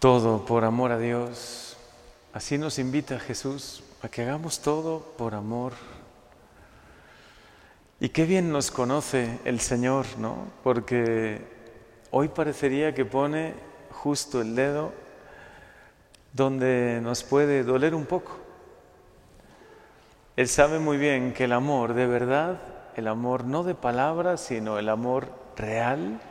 [0.00, 1.76] todo por amor a Dios.
[2.32, 5.74] Así nos invita Jesús a que hagamos todo por amor.
[8.00, 10.46] Y qué bien nos conoce el Señor, ¿no?
[10.64, 11.44] Porque
[12.10, 13.52] hoy parecería que pone
[13.92, 14.94] justo el dedo
[16.32, 18.38] donde nos puede doler un poco.
[20.34, 22.58] Él sabe muy bien que el amor de verdad,
[22.96, 26.22] el amor no de palabras, sino el amor real,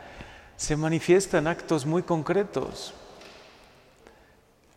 [0.58, 2.96] se manifiesta en actos muy concretos.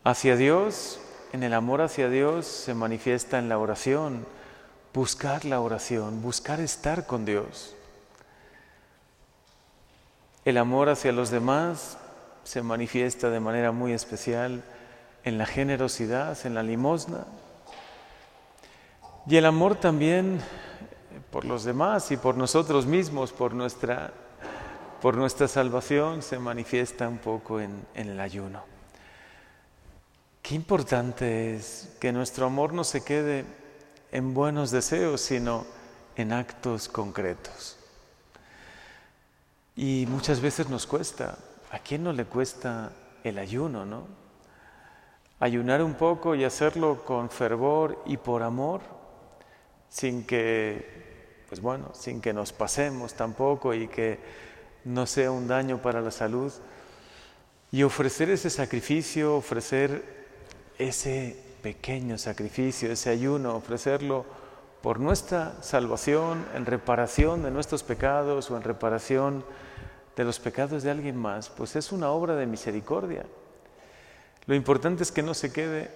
[0.05, 0.99] Hacia Dios,
[1.31, 4.25] en el amor hacia Dios se manifiesta en la oración,
[4.93, 7.73] buscar la oración, buscar estar con Dios.
[10.43, 11.97] El amor hacia los demás
[12.43, 14.61] se manifiesta de manera muy especial
[15.23, 17.25] en la generosidad, en la limosna.
[19.25, 20.41] Y el amor también
[21.31, 24.11] por los demás y por nosotros mismos, por nuestra,
[25.01, 28.72] por nuestra salvación, se manifiesta un poco en, en el ayuno.
[30.43, 33.45] Qué importante es que nuestro amor no se quede
[34.11, 35.65] en buenos deseos, sino
[36.17, 37.77] en actos concretos.
[39.77, 41.37] Y muchas veces nos cuesta.
[41.71, 42.91] ¿A quién no le cuesta
[43.23, 44.05] el ayuno, no?
[45.39, 48.81] Ayunar un poco y hacerlo con fervor y por amor,
[49.87, 54.19] sin que, pues bueno, sin que nos pasemos tampoco y que
[54.83, 56.51] no sea un daño para la salud.
[57.71, 60.22] Y ofrecer ese sacrificio, ofrecer
[60.77, 64.25] ese pequeño sacrificio, ese ayuno, ofrecerlo
[64.81, 69.45] por nuestra salvación, en reparación de nuestros pecados o en reparación
[70.15, 73.25] de los pecados de alguien más, pues es una obra de misericordia.
[74.45, 75.89] Lo importante es que no se quede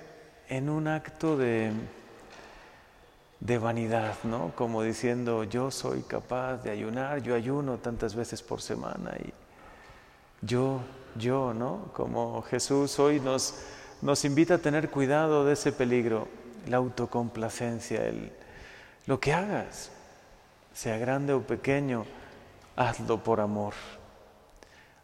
[0.47, 1.71] en un acto de,
[3.41, 4.53] de vanidad, ¿no?
[4.55, 9.33] Como diciendo, yo soy capaz de ayunar, yo ayuno tantas veces por semana y
[10.41, 10.79] yo,
[11.15, 11.91] yo, ¿no?
[11.93, 13.55] Como Jesús hoy nos
[14.01, 16.27] nos invita a tener cuidado de ese peligro,
[16.67, 18.31] la autocomplacencia, el,
[19.05, 19.91] lo que hagas,
[20.73, 22.05] sea grande o pequeño,
[22.75, 23.73] hazlo por amor.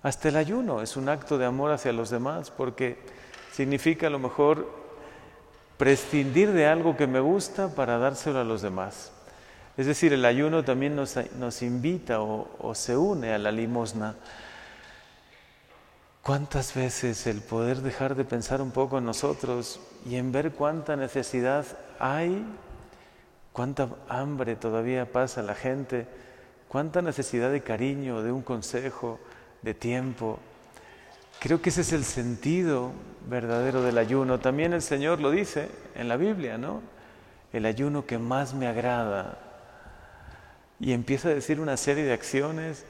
[0.04, 2.98] Hasta el ayuno es un acto de amor hacia los demás porque
[3.52, 4.70] significa a lo mejor
[5.78, 9.12] prescindir de algo que me gusta para dárselo a los demás.
[9.76, 14.16] Es decir, el ayuno también nos, nos invita o, o se une a la limosna.
[16.24, 20.96] ¿Cuántas veces el poder dejar de pensar un poco en nosotros y en ver cuánta
[20.96, 21.66] necesidad
[22.00, 22.46] hay,
[23.52, 26.08] cuánta hambre todavía pasa la gente,
[26.70, 29.20] cuánta necesidad de cariño, de un consejo,
[29.64, 30.40] de tiempo?
[31.42, 32.94] Creo que ese es el sentido
[33.28, 34.40] verdadero del ayuno.
[34.40, 36.80] También el Señor lo dice en la Biblia, ¿no?
[37.52, 39.40] El ayuno que más me agrada.
[40.80, 42.86] Y empieza a decir una serie de acciones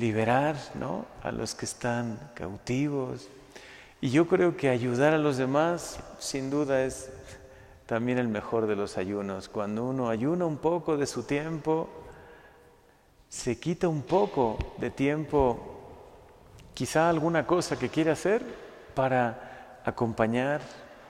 [0.00, 1.04] liberar ¿no?
[1.22, 3.28] a los que están cautivos.
[4.00, 7.10] Y yo creo que ayudar a los demás, sin duda, es
[7.84, 9.48] también el mejor de los ayunos.
[9.48, 11.88] Cuando uno ayuna un poco de su tiempo,
[13.28, 15.58] se quita un poco de tiempo,
[16.72, 18.42] quizá alguna cosa que quiere hacer
[18.94, 20.62] para acompañar,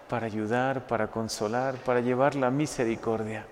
[0.08, 3.46] para ayudar, para consolar, para llevar la misericordia.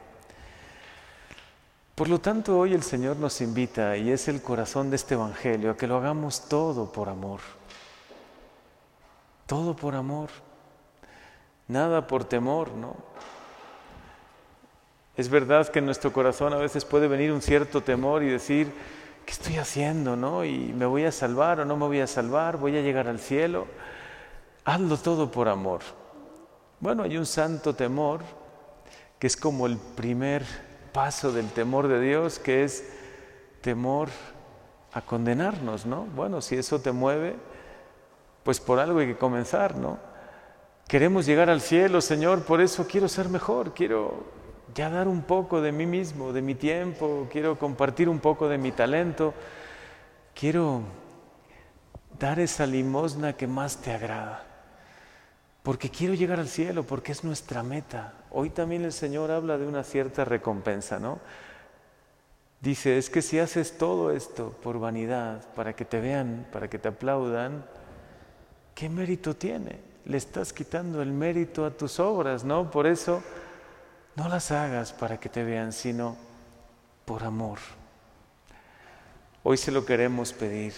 [1.98, 5.72] Por lo tanto, hoy el Señor nos invita, y es el corazón de este Evangelio,
[5.72, 7.40] a que lo hagamos todo por amor.
[9.46, 10.28] Todo por amor.
[11.66, 12.94] Nada por temor, ¿no?
[15.16, 18.72] Es verdad que en nuestro corazón a veces puede venir un cierto temor y decir,
[19.26, 20.44] ¿qué estoy haciendo, no?
[20.44, 22.58] ¿Y me voy a salvar o no me voy a salvar?
[22.58, 23.66] ¿Voy a llegar al cielo?
[24.64, 25.80] Hazlo todo por amor.
[26.78, 28.20] Bueno, hay un santo temor
[29.18, 32.84] que es como el primer paso del temor de Dios, que es
[33.60, 34.08] temor
[34.92, 36.04] a condenarnos, ¿no?
[36.14, 37.36] Bueno, si eso te mueve,
[38.42, 39.98] pues por algo hay que comenzar, ¿no?
[40.86, 44.24] Queremos llegar al cielo, Señor, por eso quiero ser mejor, quiero
[44.74, 48.58] ya dar un poco de mí mismo, de mi tiempo, quiero compartir un poco de
[48.58, 49.34] mi talento,
[50.34, 50.80] quiero
[52.18, 54.47] dar esa limosna que más te agrada
[55.68, 58.14] porque quiero llegar al cielo, porque es nuestra meta.
[58.30, 61.18] Hoy también el Señor habla de una cierta recompensa, ¿no?
[62.62, 66.78] Dice, es que si haces todo esto por vanidad, para que te vean, para que
[66.78, 67.66] te aplaudan,
[68.74, 69.78] ¿qué mérito tiene?
[70.06, 72.70] Le estás quitando el mérito a tus obras, ¿no?
[72.70, 73.22] Por eso
[74.16, 76.16] no las hagas para que te vean, sino
[77.04, 77.58] por amor.
[79.42, 80.72] Hoy se lo queremos pedir.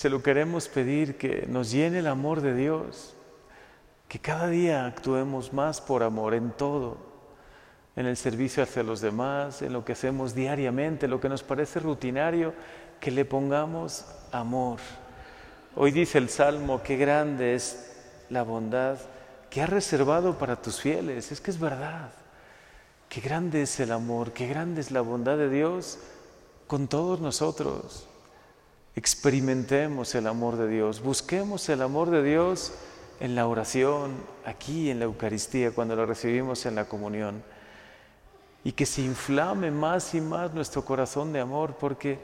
[0.00, 3.14] Se lo queremos pedir que nos llene el amor de Dios,
[4.08, 6.96] que cada día actuemos más por amor en todo,
[7.96, 11.80] en el servicio hacia los demás, en lo que hacemos diariamente, lo que nos parece
[11.80, 12.54] rutinario,
[12.98, 14.78] que le pongamos amor.
[15.76, 17.94] Hoy dice el Salmo, qué grande es
[18.30, 18.96] la bondad
[19.50, 21.30] que ha reservado para tus fieles.
[21.30, 22.10] Es que es verdad.
[23.10, 25.98] Qué grande es el amor, qué grande es la bondad de Dios
[26.66, 28.06] con todos nosotros.
[28.96, 32.72] Experimentemos el amor de Dios, busquemos el amor de Dios
[33.20, 37.42] en la oración, aquí en la Eucaristía, cuando lo recibimos en la comunión.
[38.64, 42.18] Y que se inflame más y más nuestro corazón de amor, porque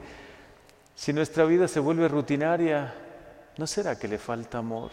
[0.95, 2.93] si nuestra vida se vuelve rutinaria,
[3.57, 4.91] ¿no será que le falta amor?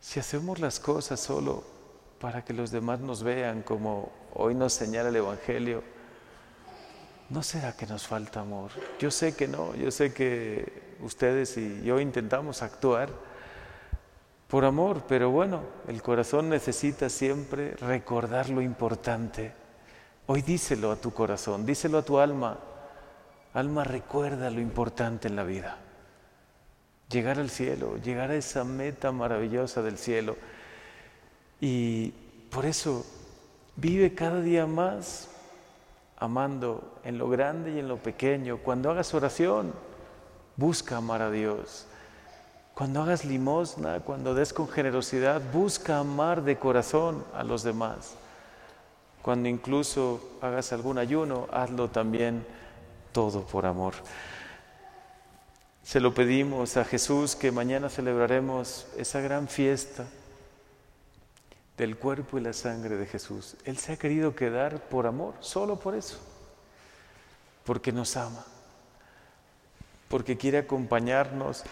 [0.00, 1.64] Si hacemos las cosas solo
[2.20, 5.82] para que los demás nos vean como hoy nos señala el Evangelio,
[7.30, 8.70] ¿no será que nos falta amor?
[8.98, 13.10] Yo sé que no, yo sé que ustedes y yo intentamos actuar
[14.48, 19.52] por amor, pero bueno, el corazón necesita siempre recordar lo importante.
[20.26, 22.58] Hoy díselo a tu corazón, díselo a tu alma.
[23.54, 25.78] Alma, recuerda lo importante en la vida.
[27.10, 30.36] Llegar al cielo, llegar a esa meta maravillosa del cielo.
[31.60, 32.10] Y
[32.50, 33.04] por eso
[33.76, 35.28] vive cada día más
[36.16, 38.58] amando en lo grande y en lo pequeño.
[38.58, 39.72] Cuando hagas oración,
[40.56, 41.86] busca amar a Dios.
[42.74, 48.14] Cuando hagas limosna, cuando des con generosidad, busca amar de corazón a los demás.
[49.22, 52.46] Cuando incluso hagas algún ayuno, hazlo también
[53.12, 53.94] todo por amor.
[55.82, 60.04] Se lo pedimos a Jesús que mañana celebraremos esa gran fiesta
[61.76, 63.56] del cuerpo y la sangre de Jesús.
[63.64, 66.18] Él se ha querido quedar por amor, solo por eso,
[67.64, 68.44] porque nos ama,
[70.08, 71.64] porque quiere acompañarnos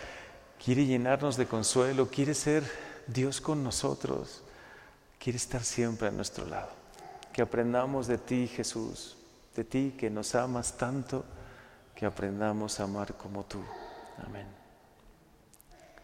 [0.65, 2.65] quiere llenarnos de consuelo, quiere ser
[3.07, 4.43] Dios con nosotros,
[5.19, 6.71] quiere estar siempre a nuestro lado.
[7.33, 9.17] Que aprendamos de ti, Jesús,
[9.55, 11.25] de ti que nos amas tanto,
[11.95, 13.63] que aprendamos a amar como tú.
[14.27, 14.64] Amén.